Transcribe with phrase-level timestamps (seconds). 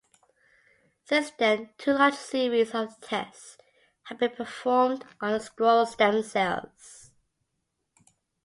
[1.03, 3.59] Since then two large series of tests
[4.05, 7.11] have been performed on the scrolls themselves.